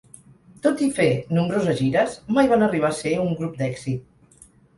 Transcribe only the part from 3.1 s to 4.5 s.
un grup d'èxit.